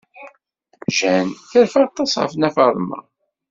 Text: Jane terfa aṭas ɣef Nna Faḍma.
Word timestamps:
Jane 0.97 1.37
terfa 1.49 1.79
aṭas 1.87 2.11
ɣef 2.21 2.33
Nna 2.35 2.49
Faḍma. 2.55 2.99